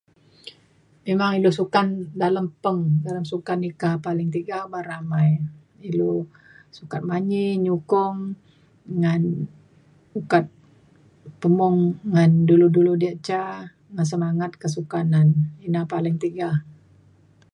memang 1.07 1.31
ilu 1.37 1.49
sukan 1.59 1.87
dalem 2.21 2.47
peng 2.63 2.79
dalam 3.07 3.23
sukaneka 3.31 3.89
paling 4.07 4.29
tiga 4.35 4.57
beramai 4.73 5.29
ilu 5.89 6.13
sukat 6.77 7.01
manyi 7.09 7.45
nyukong 7.65 8.17
ngan 8.99 9.23
ukat 10.19 10.45
pemung 11.39 11.77
ngan 12.13 12.31
dulu 12.49 12.67
dulu 12.75 12.91
diak 13.01 13.17
ca 13.27 13.39
ngan 13.93 14.07
semangat 14.13 14.51
kesukanan 14.61 15.27
ina 15.65 15.81
paling 15.93 16.15
tiga 16.23 16.49